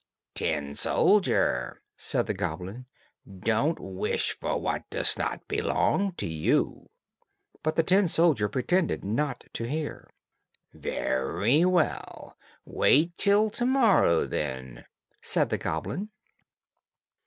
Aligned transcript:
"Tin 0.33 0.73
soldier," 0.75 1.83
said 1.95 2.25
the 2.25 2.33
goblin, 2.33 2.87
"don't 3.37 3.79
wish 3.79 4.31
for 4.39 4.59
what 4.59 4.89
does 4.89 5.15
not 5.15 5.47
belong 5.47 6.13
to 6.13 6.25
you." 6.25 6.89
But 7.61 7.75
the 7.75 7.83
tin 7.83 8.07
soldier 8.07 8.49
pretended 8.49 9.05
not 9.05 9.43
to 9.53 9.65
hear. 9.69 10.09
"Very 10.73 11.65
well; 11.65 12.35
wait 12.65 13.15
till 13.15 13.51
to 13.51 13.63
morrow, 13.67 14.25
then," 14.25 14.85
said 15.21 15.51
the 15.51 15.59
goblin. 15.59 16.09